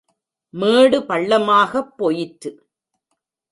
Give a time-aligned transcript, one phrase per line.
[0.53, 2.51] மேடு பள்ளமாகப் போயிற்று.